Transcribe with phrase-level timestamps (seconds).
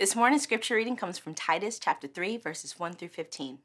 [0.00, 3.58] This morning's scripture reading comes from Titus chapter 3, verses 1 through 15.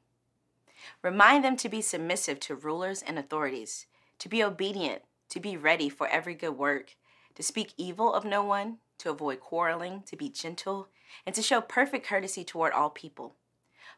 [1.01, 3.85] Remind them to be submissive to rulers and authorities,
[4.19, 6.97] to be obedient, to be ready for every good work,
[7.35, 10.89] to speak evil of no one, to avoid quarreling, to be gentle,
[11.25, 13.35] and to show perfect courtesy toward all people.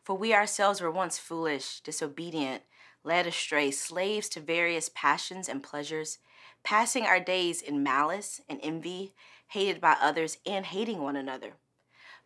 [0.04, 2.62] For we ourselves were once foolish, disobedient,
[3.04, 6.20] led astray, slaves to various passions and pleasures,
[6.64, 9.16] passing our days in malice and envy,
[9.48, 11.54] hated by others, and hating one another.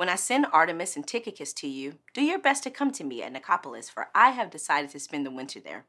[0.00, 3.22] When I send Artemas and Tychicus to you, do your best to come to me
[3.22, 5.84] at Nicopolis, for I have decided to spend the winter there.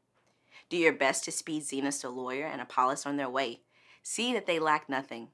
[0.68, 3.62] Do your best to speed Zenas the lawyer and Apollos on their way.
[4.02, 5.28] See that they lack nothing.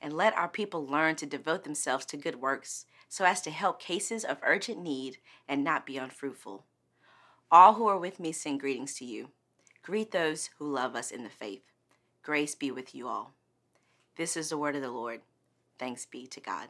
[0.00, 3.78] And let our people learn to devote themselves to good works, so as to help
[3.78, 6.64] cases of urgent need and not be unfruitful.
[7.50, 9.32] All who are with me send greetings to you.
[9.82, 11.64] Greet those who love us in the faith.
[12.22, 13.34] Grace be with you all.
[14.16, 15.20] This is the word of the Lord.
[15.78, 16.68] Thanks be to God.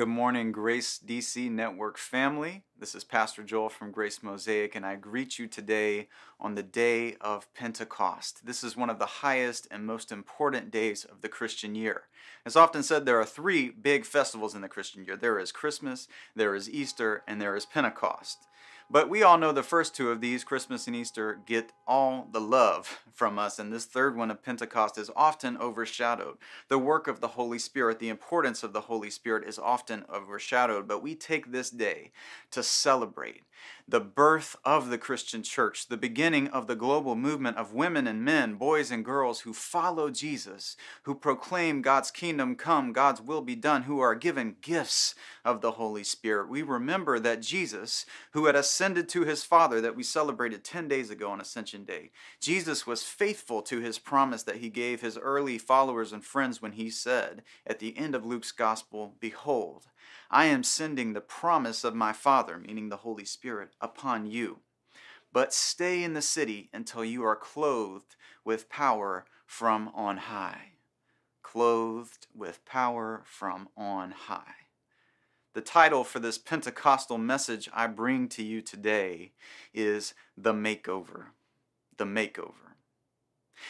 [0.00, 2.62] Good morning, Grace DC Network family.
[2.78, 6.08] This is Pastor Joel from Grace Mosaic, and I greet you today
[6.40, 8.46] on the day of Pentecost.
[8.46, 12.04] This is one of the highest and most important days of the Christian year.
[12.46, 16.08] As often said, there are three big festivals in the Christian year there is Christmas,
[16.34, 18.46] there is Easter, and there is Pentecost.
[18.92, 22.40] But we all know the first two of these, Christmas and Easter, get all the
[22.40, 26.38] love from us, and this third one of Pentecost is often overshadowed.
[26.66, 30.88] The work of the Holy Spirit, the importance of the Holy Spirit is often overshadowed,
[30.88, 32.10] but we take this day
[32.50, 33.42] to celebrate
[33.86, 38.24] the birth of the Christian church, the beginning of the global movement of women and
[38.24, 43.56] men, boys and girls who follow Jesus, who proclaim God's kingdom come, God's will be
[43.56, 46.48] done, who are given gifts of the Holy Spirit.
[46.48, 51.10] We remember that Jesus, who had ascended to his Father that we celebrated 10 days
[51.10, 52.10] ago on Ascension Day,
[52.40, 56.72] Jesus was faithful to his promise that he gave his early followers and friends when
[56.72, 59.86] he said at the end of Luke's Gospel, Behold,
[60.30, 64.60] I am sending the promise of my Father, meaning the Holy Spirit, upon you.
[65.32, 68.14] But stay in the city until you are clothed
[68.44, 70.72] with power from on high.
[71.42, 74.54] Clothed with power from on high.
[75.52, 79.32] The title for this Pentecostal message I bring to you today
[79.74, 81.26] is The Makeover.
[81.96, 82.69] The Makeover.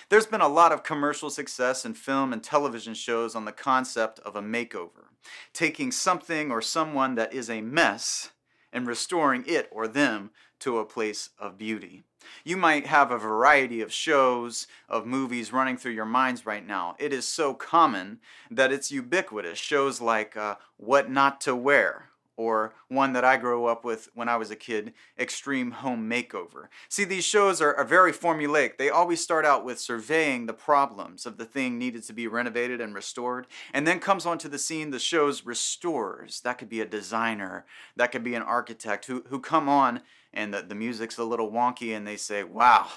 [0.08, 4.18] There's been a lot of commercial success in film and television shows on the concept
[4.20, 5.08] of a makeover,
[5.52, 8.30] taking something or someone that is a mess
[8.72, 10.30] and restoring it or them
[10.60, 12.04] to a place of beauty.
[12.44, 16.94] You might have a variety of shows, of movies running through your minds right now.
[16.98, 19.58] It is so common that it's ubiquitous.
[19.58, 22.09] Shows like uh, What Not to Wear,
[22.40, 26.68] or one that I grew up with when I was a kid, Extreme Home Makeover.
[26.88, 28.78] See, these shows are, are, very formulaic.
[28.78, 32.80] They always start out with surveying the problems of the thing needed to be renovated
[32.80, 36.40] and restored, and then comes onto the scene the show's restorers.
[36.40, 40.00] That could be a designer, that could be an architect who, who come on
[40.32, 42.88] and the, the music's a little wonky and they say, wow,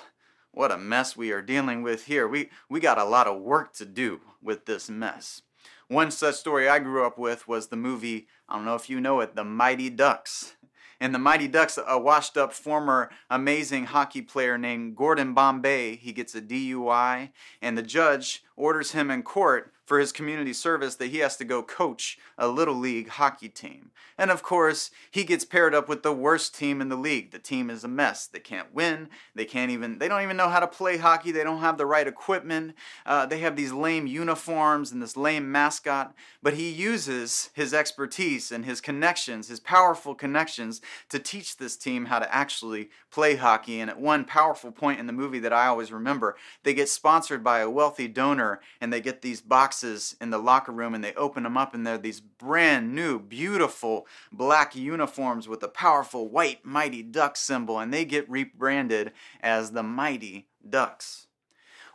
[0.51, 2.29] what a mess we are dealing with here.
[2.29, 5.41] We, we got a lot of work to do with this mess.
[5.87, 9.01] One such story I grew up with was the movie, I don't know if you
[9.01, 10.55] know it, The Mighty Ducks.
[11.01, 16.13] In The Mighty Ducks, a washed up former amazing hockey player named Gordon Bombay, he
[16.13, 17.31] gets a DUI,
[17.61, 21.43] and the judge orders him in court for his community service that he has to
[21.43, 23.91] go coach a little league hockey team.
[24.17, 27.31] And of course, he gets paired up with the worst team in the league.
[27.31, 28.25] The team is a mess.
[28.25, 29.09] They can't win.
[29.35, 31.31] They can't even they don't even know how to play hockey.
[31.31, 32.75] They don't have the right equipment.
[33.05, 36.13] Uh, they have these lame uniforms and this lame mascot.
[36.41, 42.05] But he uses his expertise and his connections, his powerful connections, to teach this team
[42.05, 43.79] how to actually play hockey.
[43.79, 47.43] And at one powerful point in the movie that I always remember, they get sponsored
[47.43, 48.42] by a wealthy donor
[48.81, 51.85] and they get these boxes in the locker room and they open them up and
[51.85, 57.93] they're these brand new, beautiful black uniforms with a powerful white Mighty Duck symbol and
[57.93, 59.11] they get rebranded
[59.41, 61.27] as the Mighty Ducks.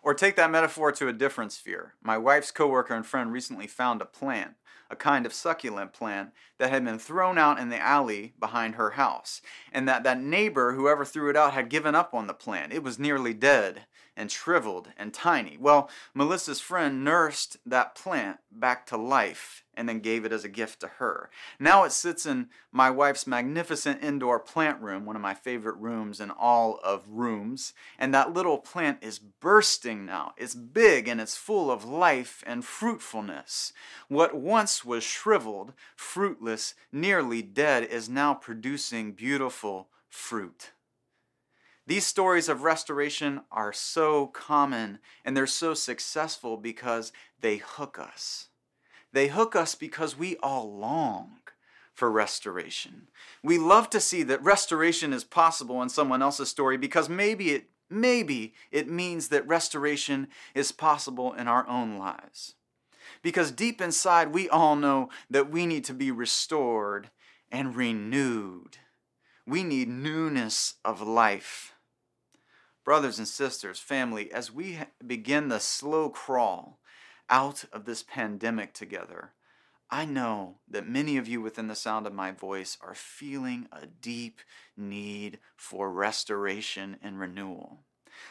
[0.02, 1.94] Or take that metaphor to a different sphere.
[2.02, 4.54] My wife's coworker and friend recently found a plant,
[4.90, 8.90] a kind of succulent plant that had been thrown out in the alley behind her
[8.90, 9.42] house,
[9.72, 12.72] and that that neighbor, whoever threw it out, had given up on the plant.
[12.72, 13.86] It was nearly dead
[14.18, 15.56] and shriveled and tiny.
[15.58, 20.48] Well, Melissa's friend nursed that plant back to life and then gave it as a
[20.48, 21.30] gift to her.
[21.60, 26.20] Now it sits in my wife's magnificent indoor plant room, one of my favorite rooms
[26.20, 30.32] in all of rooms, and that little plant is bursting now.
[30.36, 33.72] It's big and it's full of life and fruitfulness.
[34.08, 40.72] What once was shriveled, fruitless, nearly dead is now producing beautiful fruit.
[41.88, 48.48] These stories of restoration are so common and they're so successful because they hook us.
[49.14, 51.38] They hook us because we all long
[51.94, 53.08] for restoration.
[53.42, 57.70] We love to see that restoration is possible in someone else's story because maybe it
[57.88, 62.56] maybe it means that restoration is possible in our own lives.
[63.22, 67.08] Because deep inside we all know that we need to be restored
[67.50, 68.76] and renewed.
[69.46, 71.72] We need newness of life.
[72.88, 76.78] Brothers and sisters, family, as we begin the slow crawl
[77.28, 79.32] out of this pandemic together,
[79.90, 83.84] I know that many of you within the sound of my voice are feeling a
[83.84, 84.40] deep
[84.74, 87.80] need for restoration and renewal.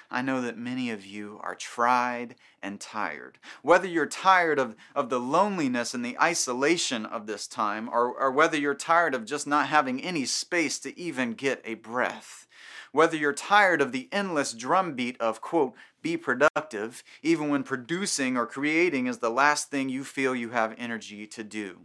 [0.10, 3.38] I know that many of you are tried and tired.
[3.62, 8.32] Whether you're tired of, of the loneliness and the isolation of this time, or, or
[8.32, 12.48] whether you're tired of just not having any space to even get a breath
[12.98, 18.48] whether you're tired of the endless drumbeat of, quote, be productive, even when producing or
[18.48, 21.82] creating is the last thing you feel you have energy to do.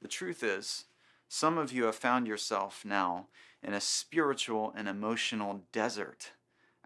[0.00, 0.86] The truth is,
[1.28, 3.26] some of you have found yourself now
[3.62, 6.30] in a spiritual and emotional desert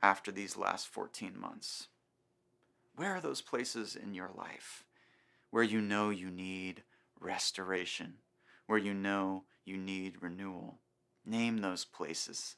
[0.02, 1.86] after these last 14 months.
[2.96, 4.84] Where are those places in your life
[5.52, 6.82] where you know you need
[7.20, 8.14] restoration,
[8.66, 10.80] where you know you need renewal?
[11.24, 12.56] Name those places.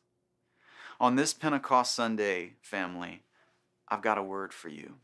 [1.01, 3.23] On this Pentecost Sunday, family,
[3.89, 4.97] I've got a word for you.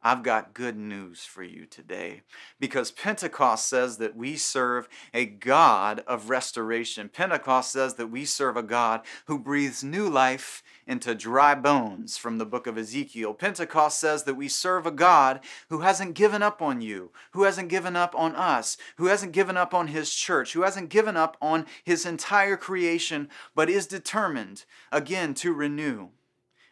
[0.00, 2.22] I've got good news for you today
[2.60, 7.08] because Pentecost says that we serve a God of restoration.
[7.08, 12.38] Pentecost says that we serve a God who breathes new life into dry bones from
[12.38, 13.34] the book of Ezekiel.
[13.34, 17.68] Pentecost says that we serve a God who hasn't given up on you, who hasn't
[17.68, 21.36] given up on us, who hasn't given up on his church, who hasn't given up
[21.42, 26.10] on his entire creation, but is determined again to renew,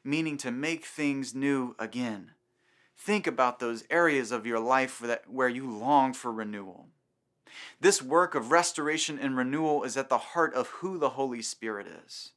[0.04, 2.30] meaning to make things new again.
[2.98, 6.88] Think about those areas of your life where you long for renewal.
[7.80, 11.86] This work of restoration and renewal is at the heart of who the Holy Spirit
[11.86, 12.32] is.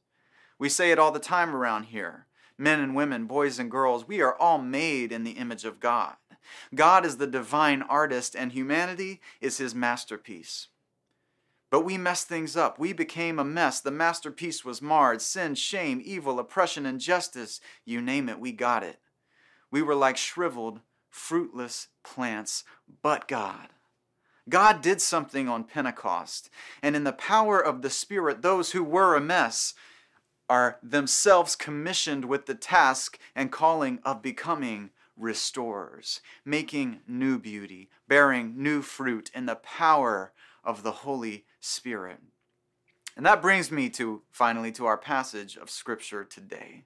[0.58, 2.26] We say it all the time around here.
[2.58, 6.16] Men and women, boys and girls, we are all made in the image of God.
[6.74, 10.68] God is the divine artist, and humanity is his masterpiece.
[11.70, 12.78] But we messed things up.
[12.78, 13.80] We became a mess.
[13.80, 15.22] The masterpiece was marred.
[15.22, 18.98] Sin, shame, evil, oppression, injustice you name it, we got it.
[19.70, 22.64] We were like shriveled, fruitless plants,
[23.02, 23.68] but God.
[24.48, 26.50] God did something on Pentecost,
[26.82, 29.74] and in the power of the Spirit, those who were a mess
[30.48, 38.54] are themselves commissioned with the task and calling of becoming restorers, making new beauty, bearing
[38.60, 40.32] new fruit in the power
[40.64, 42.18] of the Holy Spirit.
[43.16, 46.84] And that brings me to finally to our passage of Scripture today,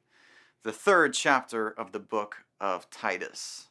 [0.65, 3.67] the third chapter of the book of Titus.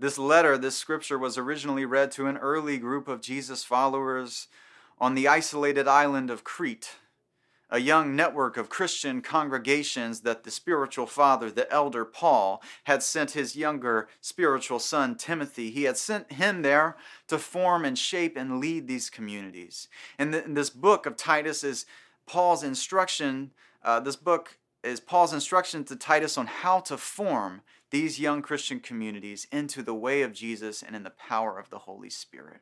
[0.00, 4.48] This letter, this scripture, was originally read to an early group of Jesus followers
[4.98, 6.96] on the isolated island of Crete,
[7.70, 13.30] a young network of Christian congregations that the spiritual father, the elder Paul, had sent
[13.30, 15.70] his younger spiritual son Timothy.
[15.70, 16.96] He had sent him there
[17.28, 19.86] to form and shape and lead these communities.
[20.18, 21.86] And this book of Titus is
[22.26, 23.52] Paul's instruction.
[23.84, 28.80] Uh, this book is Paul's instruction to Titus on how to form these young Christian
[28.80, 32.60] communities into the way of Jesus and in the power of the Holy Spirit.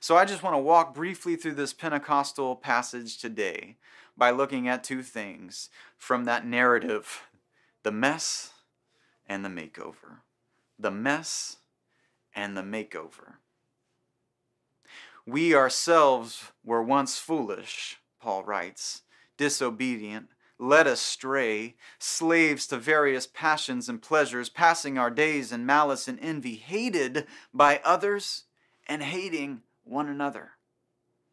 [0.00, 3.76] So I just want to walk briefly through this Pentecostal passage today
[4.16, 7.22] by looking at two things from that narrative
[7.82, 8.52] the mess
[9.26, 10.18] and the makeover.
[10.78, 11.58] The mess
[12.34, 13.34] and the makeover.
[15.26, 19.02] We ourselves were once foolish, Paul writes,
[19.36, 20.28] disobedient,
[20.60, 26.56] led astray, slaves to various passions and pleasures, passing our days in malice and envy,
[26.56, 28.44] hated by others
[28.86, 30.52] and hating one another.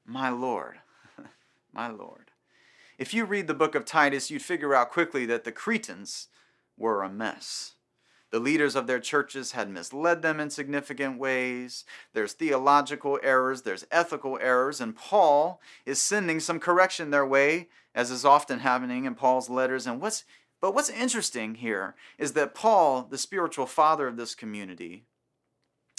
[0.06, 0.78] My Lord,
[1.74, 2.32] my Lord.
[2.98, 6.30] If you read the book of Titus, you'd figure out quickly that the Cretans
[6.78, 7.74] were a mess.
[8.32, 11.86] The leaders of their churches had misled them in significant ways.
[12.14, 18.12] There's theological errors, there's ethical errors, and Paul is sending some correction their way, as
[18.12, 19.88] is often happening in Paul's letters.
[19.88, 20.26] And what's
[20.60, 25.06] but what's interesting here is that Paul, the spiritual father of this community,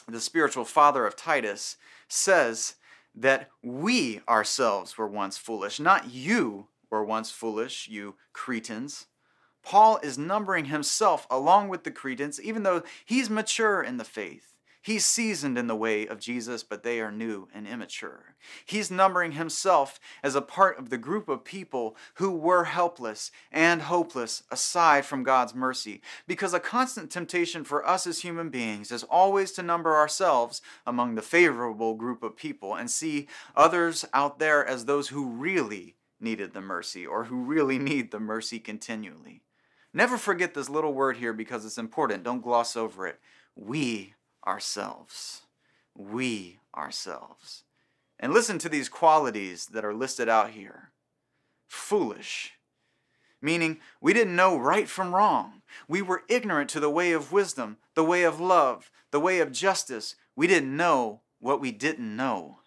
[0.08, 1.76] the spiritual father of Titus,
[2.08, 2.74] says
[3.14, 9.06] that we ourselves were once foolish, not you were once foolish, you Cretans.
[9.68, 14.54] Paul is numbering himself along with the Cretans, even though he's mature in the faith.
[14.80, 18.34] He's seasoned in the way of Jesus, but they are new and immature.
[18.64, 23.82] He's numbering himself as a part of the group of people who were helpless and
[23.82, 26.00] hopeless aside from God's mercy.
[26.26, 31.14] Because a constant temptation for us as human beings is always to number ourselves among
[31.14, 36.54] the favorable group of people and see others out there as those who really needed
[36.54, 39.42] the mercy or who really need the mercy continually.
[39.92, 42.24] Never forget this little word here because it's important.
[42.24, 43.18] Don't gloss over it.
[43.56, 44.14] We
[44.46, 45.42] ourselves.
[45.94, 47.64] We ourselves.
[48.20, 50.90] And listen to these qualities that are listed out here
[51.66, 52.54] foolish,
[53.42, 55.62] meaning we didn't know right from wrong.
[55.86, 59.52] We were ignorant to the way of wisdom, the way of love, the way of
[59.52, 60.16] justice.
[60.34, 62.60] We didn't know what we didn't know.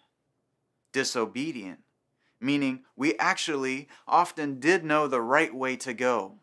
[0.92, 1.80] Disobedient,
[2.40, 6.38] meaning we actually often did know the right way to go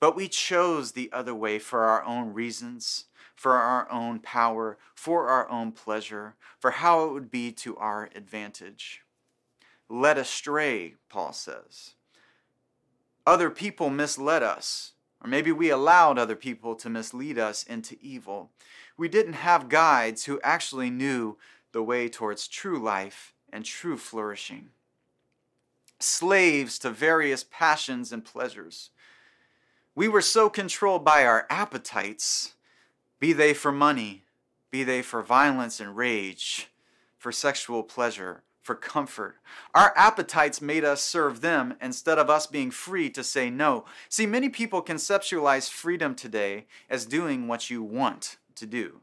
[0.00, 5.28] but we chose the other way for our own reasons, for our own power, for
[5.28, 9.02] our own pleasure, for how it would be to our advantage.
[9.88, 11.94] Led astray, Paul says.
[13.26, 18.50] Other people misled us, or maybe we allowed other people to mislead us into evil.
[18.96, 21.36] We didn't have guides who actually knew
[21.72, 24.70] the way towards true life and true flourishing.
[25.98, 28.90] Slaves to various passions and pleasures
[29.96, 32.54] we were so controlled by our appetites,
[33.18, 34.24] be they for money,
[34.70, 36.68] be they for violence and rage,
[37.16, 39.36] for sexual pleasure, for comfort.
[39.74, 43.86] Our appetites made us serve them instead of us being free to say no.
[44.10, 49.00] See, many people conceptualize freedom today as doing what you want to do.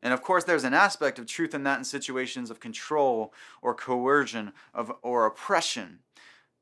[0.00, 3.74] And of course, there's an aspect of truth in that in situations of control or
[3.74, 6.00] coercion of, or oppression.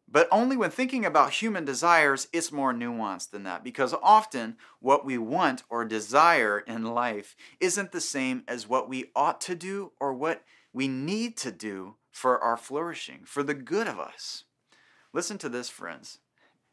[0.09, 5.05] But only when thinking about human desires, it's more nuanced than that because often what
[5.05, 9.93] we want or desire in life isn't the same as what we ought to do
[9.99, 14.45] or what we need to do for our flourishing, for the good of us.
[15.13, 16.19] Listen to this, friends.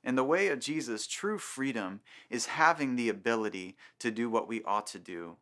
[0.04, 4.64] In the way of Jesus, true freedom is having the ability to do what we
[4.64, 5.38] ought to do,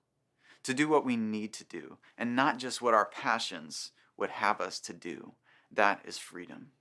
[0.64, 4.60] to do what we need to do, and not just what our passions would have
[4.60, 5.34] us to do.
[5.72, 6.72] That is freedom.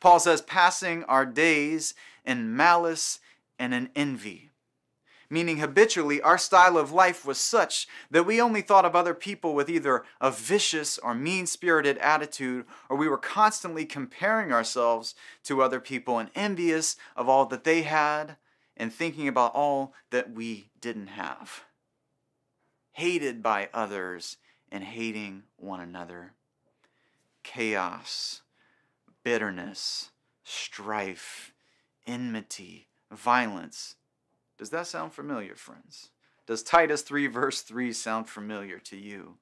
[0.00, 3.20] Paul says, passing our days in malice
[3.58, 4.50] and in envy.
[5.32, 9.54] Meaning, habitually, our style of life was such that we only thought of other people
[9.54, 15.14] with either a vicious or mean spirited attitude, or we were constantly comparing ourselves
[15.44, 18.38] to other people and envious of all that they had
[18.76, 21.62] and thinking about all that we didn't have.
[22.92, 24.38] Hated by others
[24.72, 26.32] and hating one another.
[27.44, 28.42] Chaos
[29.24, 30.10] bitterness,
[30.44, 31.52] strife,
[32.06, 33.96] enmity, violence.
[34.58, 36.10] Does that sound familiar, friends?
[36.46, 39.36] Does Titus 3, verse 3 sound familiar to you?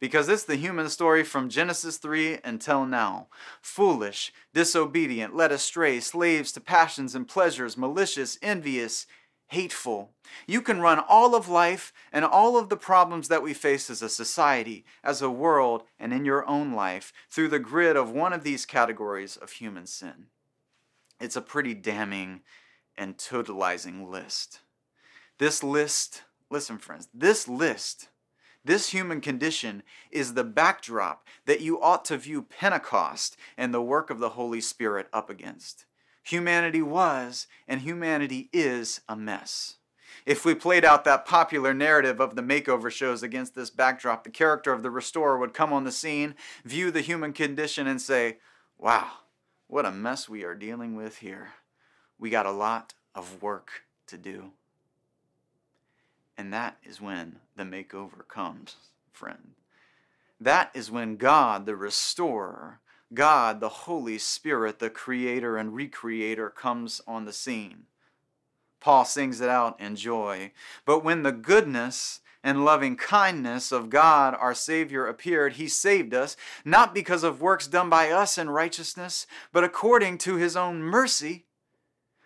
[0.00, 3.26] Because it's the human story from Genesis 3 until now.
[3.60, 9.06] Foolish, disobedient, led astray, slaves to passions and pleasures, malicious, envious,
[9.48, 10.12] hateful.
[10.46, 14.02] You can run all of life and all of the problems that we face as
[14.02, 18.32] a society, as a world, and in your own life through the grid of one
[18.32, 20.26] of these categories of human sin.
[21.20, 22.42] It's a pretty damning
[22.96, 24.60] and totalizing list.
[25.38, 28.08] This list, listen, friends, this list,
[28.64, 34.10] this human condition is the backdrop that you ought to view Pentecost and the work
[34.10, 35.86] of the Holy Spirit up against.
[36.28, 39.76] Humanity was and humanity is a mess.
[40.26, 44.30] If we played out that popular narrative of the makeover shows against this backdrop, the
[44.30, 46.34] character of the restorer would come on the scene,
[46.66, 48.36] view the human condition, and say,
[48.76, 49.10] Wow,
[49.68, 51.54] what a mess we are dealing with here.
[52.18, 54.50] We got a lot of work to do.
[56.36, 58.76] And that is when the makeover comes,
[59.12, 59.52] friend.
[60.38, 62.80] That is when God, the restorer,
[63.14, 67.84] God, the Holy Spirit, the creator and recreator, comes on the scene.
[68.80, 70.52] Paul sings it out in joy.
[70.84, 76.36] But when the goodness and loving kindness of God our Savior appeared, he saved us,
[76.64, 81.46] not because of works done by us in righteousness, but according to his own mercy,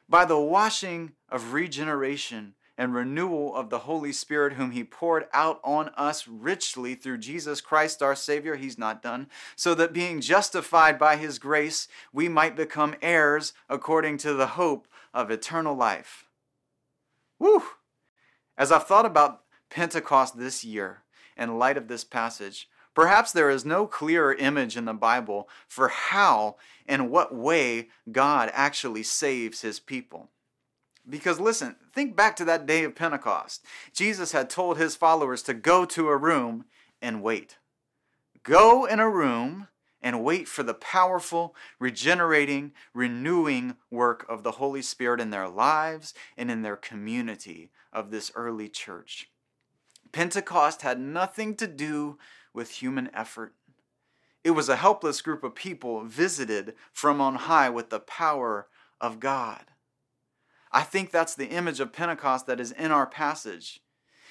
[0.09, 5.61] by the washing of regeneration and renewal of the Holy Spirit, whom He poured out
[5.63, 8.57] on us richly through Jesus Christ our Savior.
[8.57, 9.29] He's not done.
[9.57, 14.89] So that being justified by His grace, we might become heirs according to the hope
[15.13, 16.27] of eternal life.
[17.39, 17.63] Woo!
[18.57, 21.03] As I've thought about Pentecost this year,
[21.37, 25.89] in light of this passage, Perhaps there is no clearer image in the Bible for
[25.89, 30.29] how and what way God actually saves his people.
[31.09, 33.65] Because listen, think back to that day of Pentecost.
[33.93, 36.65] Jesus had told his followers to go to a room
[37.01, 37.59] and wait.
[38.43, 39.69] Go in a room
[40.01, 46.13] and wait for the powerful, regenerating, renewing work of the Holy Spirit in their lives
[46.37, 49.31] and in their community of this early church.
[50.11, 52.19] Pentecost had nothing to do
[52.53, 53.55] with human effort.
[54.45, 58.67] It was a helpless group of people visited from on high with the power
[59.01, 59.67] of God.
[60.73, 63.81] I think that's the image of Pentecost that is in our passage.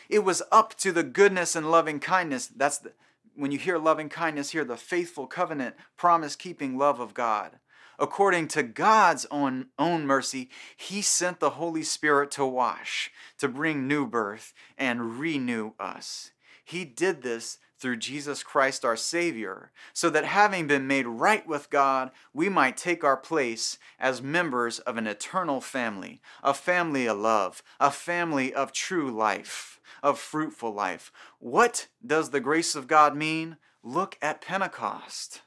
[0.09, 2.47] It was up to the goodness and loving kindness.
[2.47, 2.93] That's the,
[3.35, 7.59] when you hear loving kindness, hear the faithful covenant, promise keeping love of God.
[7.99, 13.87] According to God's own, own mercy, He sent the Holy Spirit to wash, to bring
[13.87, 16.31] new birth, and renew us.
[16.71, 21.69] He did this through Jesus Christ our Savior, so that having been made right with
[21.69, 27.17] God, we might take our place as members of an eternal family, a family of
[27.17, 31.11] love, a family of true life, of fruitful life.
[31.39, 33.57] What does the grace of God mean?
[33.83, 35.41] Look at Pentecost.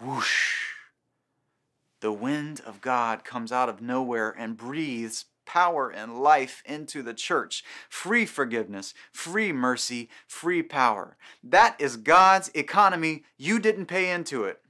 [0.00, 0.64] Whoosh!
[2.00, 7.14] The wind of God comes out of nowhere and breathes power and life into the
[7.14, 7.64] church.
[7.88, 11.16] Free forgiveness, free mercy, free power.
[11.42, 13.24] That is God's economy.
[13.38, 14.60] You didn't pay into it,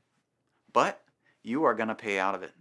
[0.73, 1.03] but
[1.43, 2.53] you are going to pay out of it.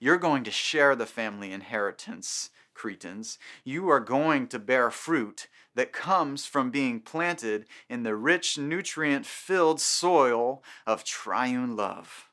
[0.00, 3.38] You're going to share the family inheritance, Cretans.
[3.62, 9.26] You are going to bear fruit that comes from being planted in the rich, nutrient
[9.26, 12.27] filled soil of triune love.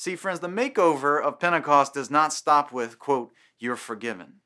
[0.00, 4.36] See, friends, the makeover of Pentecost does not stop with, quote, you're forgiven.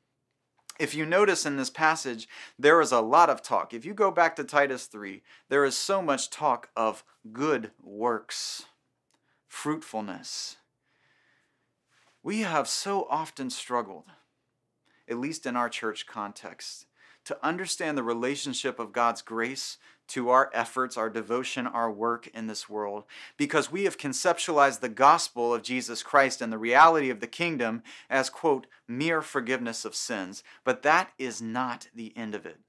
[0.81, 2.27] If you notice in this passage,
[2.59, 3.73] there is a lot of talk.
[3.73, 8.65] If you go back to Titus 3, there is so much talk of good works,
[9.47, 10.57] fruitfulness.
[12.21, 14.07] We have so often struggled,
[15.09, 16.85] at least in our church context,
[17.23, 19.77] to understand the relationship of God's grace
[20.09, 23.03] to our efforts, our devotion, our work in this world,
[23.37, 27.83] because we have conceptualized the gospel of Jesus Christ and the reality of the kingdom
[28.09, 30.43] as, quote, mere forgiveness of sins.
[30.63, 32.59] But that is not the end of it.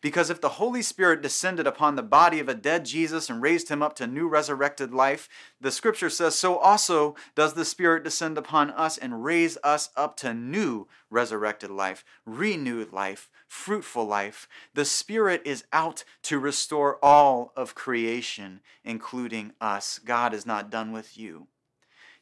[0.00, 3.68] Because if the Holy Spirit descended upon the body of a dead Jesus and raised
[3.68, 5.28] him up to new resurrected life,
[5.60, 10.16] the scripture says, so also does the Spirit descend upon us and raise us up
[10.18, 14.48] to new resurrected life, renewed life, fruitful life.
[14.74, 19.98] The Spirit is out to restore all of creation, including us.
[19.98, 21.48] God is not done with you.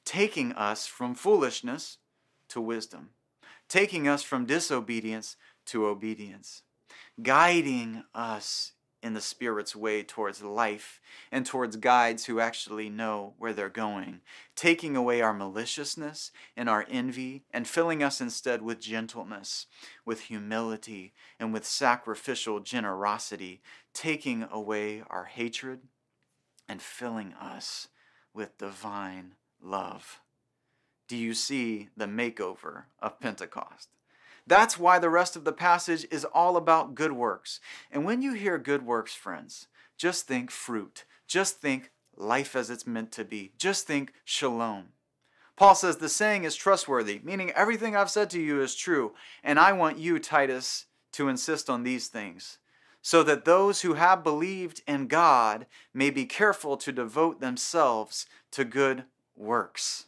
[0.04, 1.98] Taking us from foolishness
[2.48, 3.10] to wisdom,
[3.68, 6.62] taking us from disobedience to obedience
[7.22, 11.00] guiding us in the Spirit's way towards life
[11.30, 14.20] and towards guides who actually know where they're going,
[14.56, 19.66] taking away our maliciousness and our envy and filling us instead with gentleness,
[20.04, 23.60] with humility, and with sacrificial generosity,
[23.94, 25.80] taking away our hatred
[26.68, 27.88] and filling us
[28.34, 30.20] with divine love.
[31.06, 33.88] Do you see the makeover of Pentecost?
[34.48, 37.60] That's why the rest of the passage is all about good works.
[37.90, 41.04] And when you hear good works, friends, just think fruit.
[41.26, 43.52] Just think life as it's meant to be.
[43.58, 44.86] Just think shalom.
[45.54, 49.12] Paul says the saying is trustworthy, meaning everything I've said to you is true.
[49.44, 52.56] And I want you, Titus, to insist on these things,
[53.02, 58.64] so that those who have believed in God may be careful to devote themselves to
[58.64, 59.04] good
[59.36, 60.06] works.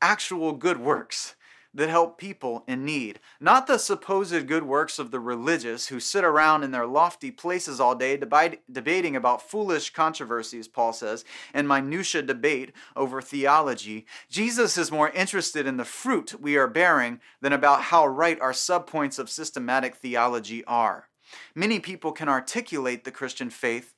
[0.00, 1.34] Actual good works
[1.78, 6.24] that help people in need, not the supposed good works of the religious who sit
[6.24, 12.22] around in their lofty places all day debating about foolish controversies, Paul says, and minutia
[12.22, 14.06] debate over theology.
[14.28, 18.52] Jesus is more interested in the fruit we are bearing than about how right our
[18.52, 21.08] subpoints of systematic theology are.
[21.54, 23.94] Many people can articulate the Christian faith,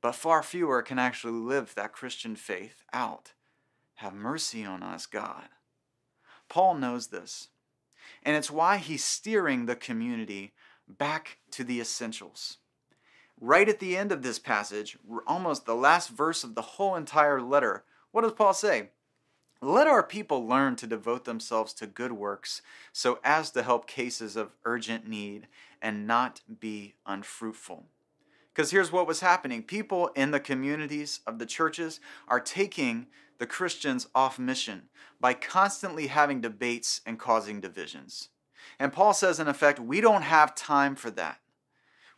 [0.00, 3.34] but far fewer can actually live that Christian faith out.
[3.94, 5.48] Have mercy on us, God.
[6.52, 7.48] Paul knows this.
[8.22, 10.52] And it's why he's steering the community
[10.86, 12.58] back to the essentials.
[13.40, 17.40] Right at the end of this passage, almost the last verse of the whole entire
[17.40, 18.90] letter, what does Paul say?
[19.62, 22.60] Let our people learn to devote themselves to good works
[22.92, 25.46] so as to help cases of urgent need
[25.80, 27.86] and not be unfruitful.
[28.54, 33.06] Because here's what was happening people in the communities of the churches are taking
[33.38, 34.82] the Christians off mission
[35.20, 38.28] by constantly having debates and causing divisions.
[38.78, 41.40] And Paul says, in effect, we don't have time for that.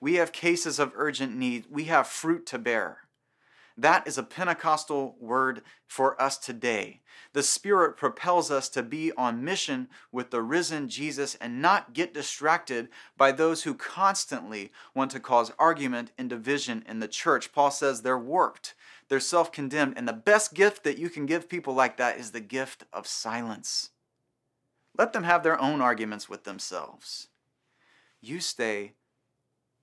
[0.01, 3.04] We have cases of urgent need, we have fruit to bear.
[3.77, 7.01] That is a Pentecostal word for us today.
[7.33, 12.15] The Spirit propels us to be on mission with the risen Jesus and not get
[12.15, 17.53] distracted by those who constantly want to cause argument and division in the church.
[17.53, 18.75] Paul says they're warped
[19.09, 19.95] they're self condemned.
[19.97, 23.07] And the best gift that you can give people like that is the gift of
[23.07, 23.91] silence.
[24.97, 27.29] Let them have their own arguments with themselves.
[28.21, 28.93] You stay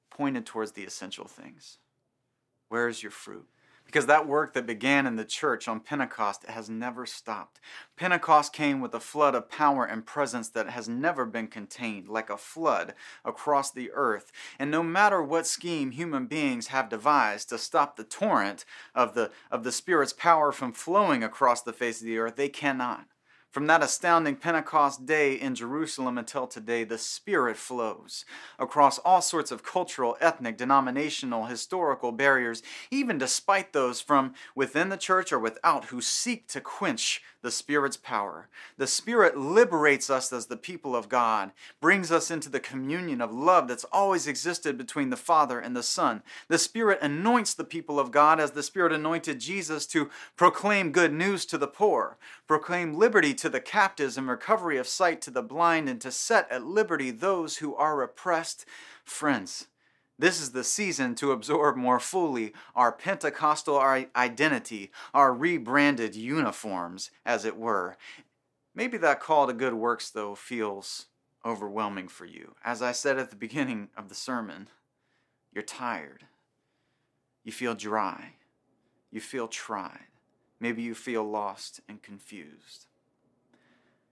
[0.10, 1.78] pointed towards the essential things.
[2.70, 3.48] Where is your fruit?
[3.92, 7.60] Because that work that began in the church on Pentecost has never stopped.
[7.98, 12.30] Pentecost came with a flood of power and presence that has never been contained, like
[12.30, 12.94] a flood
[13.26, 14.32] across the earth.
[14.58, 18.64] And no matter what scheme human beings have devised to stop the torrent
[18.96, 22.48] of the, of the Spirit's power from flowing across the face of the earth, they
[22.48, 23.08] cannot.
[23.52, 28.24] From that astounding Pentecost day in Jerusalem until today, the Spirit flows
[28.58, 34.96] across all sorts of cultural, ethnic, denominational, historical barriers, even despite those from within the
[34.96, 38.48] church or without who seek to quench the Spirit's power.
[38.78, 43.34] The Spirit liberates us as the people of God, brings us into the communion of
[43.34, 46.24] love that's always existed between the Father and the Son.
[46.48, 51.14] The Spirit anoints the people of God as the Spirit anointed Jesus to proclaim good
[51.14, 55.42] news to the poor, proclaim liberty to the captives and recovery of sight to the
[55.42, 58.66] blind, and to set at liberty those who are oppressed.
[59.04, 59.68] Friends,
[60.22, 63.80] this is the season to absorb more fully our Pentecostal
[64.16, 67.98] identity, our rebranded uniforms, as it were.
[68.76, 71.08] Maybe that call to good works, though, feels
[71.44, 72.54] overwhelming for you.
[72.64, 74.68] As I said at the beginning of the sermon,
[75.52, 76.26] you're tired.
[77.44, 78.34] You feel dry.
[79.10, 80.06] You feel tried.
[80.60, 82.86] Maybe you feel lost and confused.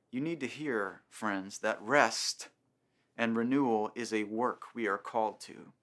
[0.09, 2.49] You need to hear, friends, that rest
[3.19, 5.73] and renewal is a work we are called to.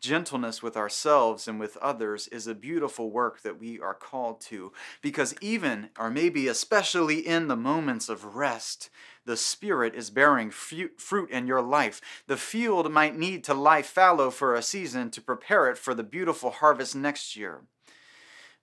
[0.00, 4.72] Gentleness with ourselves and with others is a beautiful work that we are called to
[5.02, 8.88] because even, or maybe especially in the moments of rest,
[9.26, 12.00] the Spirit is bearing fruit in your life.
[12.28, 16.02] The field might need to lie fallow for a season to prepare it for the
[16.02, 17.60] beautiful harvest next year.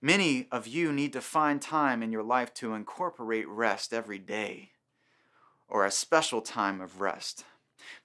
[0.02, 4.72] Many of you need to find time in your life to incorporate rest every day
[5.68, 7.44] or a special time of rest.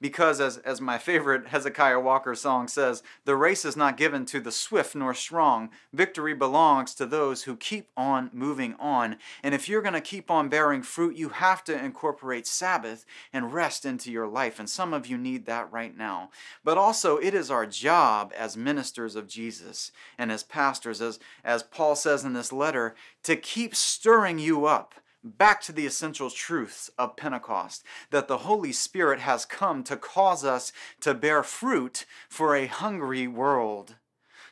[0.01, 4.39] Because, as, as my favorite Hezekiah Walker song says, the race is not given to
[4.39, 5.69] the swift nor strong.
[5.93, 9.17] Victory belongs to those who keep on moving on.
[9.43, 13.53] And if you're going to keep on bearing fruit, you have to incorporate Sabbath and
[13.53, 14.59] rest into your life.
[14.59, 16.29] And some of you need that right now.
[16.63, 21.63] But also, it is our job as ministers of Jesus and as pastors, as, as
[21.63, 26.89] Paul says in this letter, to keep stirring you up back to the essential truths
[26.97, 32.55] of Pentecost that the Holy Spirit has come to cause us to bear fruit for
[32.55, 33.95] a hungry world.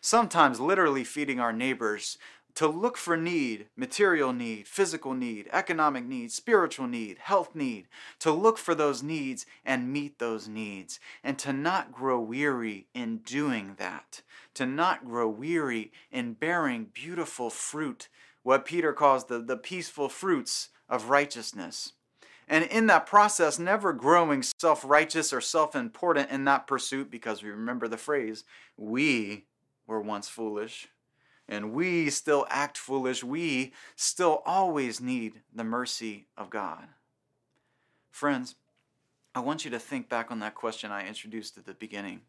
[0.02, 2.18] Sometimes literally feeding our neighbors,
[2.58, 8.32] to look for need, material need, physical need, economic need, spiritual need, health need, to
[8.32, 13.76] look for those needs and meet those needs, and to not grow weary in doing
[13.78, 14.24] that,
[14.56, 18.08] to not grow weary in bearing beautiful fruit
[18.48, 21.92] what Peter calls the, the peaceful fruits of righteousness.
[22.48, 27.44] And in that process, never growing self righteous or self important in that pursuit, because
[27.44, 28.46] we remember the phrase,
[28.78, 29.48] we
[29.86, 30.88] were once foolish,
[31.50, 33.22] and we still act foolish.
[33.22, 36.86] We still always need the mercy of God.
[38.12, 38.56] Friends,
[39.36, 42.22] I want you to think back on that question I introduced at the beginning.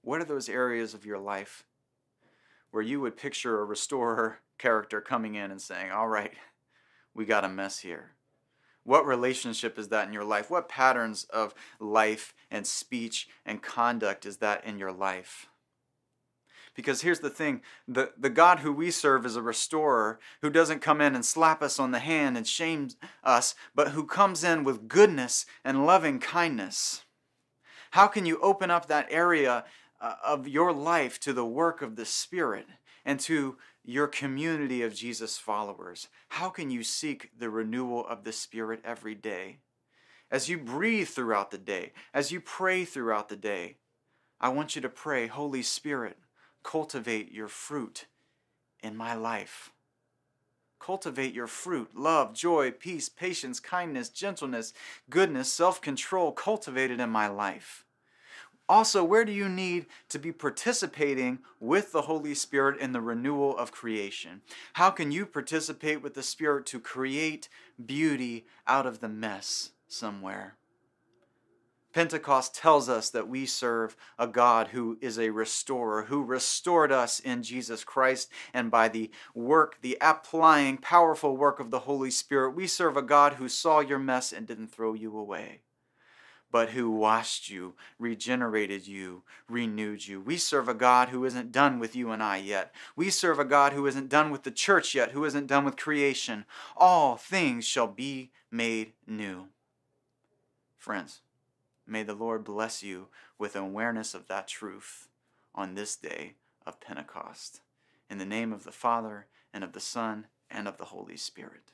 [0.00, 1.65] What are those areas of your life
[2.70, 6.32] where you would picture a restorer character coming in and saying, All right,
[7.14, 8.12] we got a mess here.
[8.84, 10.48] What relationship is that in your life?
[10.48, 15.48] What patterns of life and speech and conduct is that in your life?
[16.76, 20.82] Because here's the thing the, the God who we serve is a restorer who doesn't
[20.82, 22.90] come in and slap us on the hand and shame
[23.24, 27.02] us, but who comes in with goodness and loving kindness.
[27.92, 29.64] How can you open up that area
[30.00, 32.66] uh, of your life to the work of the Spirit
[33.04, 36.08] and to your community of Jesus followers?
[36.28, 39.58] How can you seek the renewal of the Spirit every day?
[40.30, 43.76] As you breathe throughout the day, as you pray throughout the day,
[44.40, 46.18] I want you to pray, Holy Spirit,
[46.62, 48.06] cultivate your fruit
[48.82, 49.70] in my life.
[50.78, 54.72] Cultivate your fruit love, joy, peace, patience, kindness, gentleness,
[55.08, 56.32] goodness, self control.
[56.32, 57.85] Cultivate it in my life.
[58.68, 63.56] Also, where do you need to be participating with the Holy Spirit in the renewal
[63.56, 64.42] of creation?
[64.72, 67.48] How can you participate with the Spirit to create
[67.84, 70.56] beauty out of the mess somewhere?
[71.92, 77.20] Pentecost tells us that we serve a God who is a restorer, who restored us
[77.20, 82.50] in Jesus Christ, and by the work, the applying, powerful work of the Holy Spirit,
[82.50, 85.60] we serve a God who saw your mess and didn't throw you away
[86.56, 90.18] but who washed you, regenerated you, renewed you.
[90.18, 92.74] We serve a God who isn't done with you and I yet.
[92.96, 95.76] We serve a God who isn't done with the church yet, who isn't done with
[95.76, 96.46] creation.
[96.74, 99.48] All things shall be made new.
[100.78, 101.20] Friends,
[101.86, 105.08] may the Lord bless you with awareness of that truth
[105.54, 107.60] on this day of Pentecost.
[108.08, 111.72] In the name of the Father, and of the Son, and of the Holy Spirit.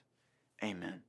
[0.61, 1.03] Amen.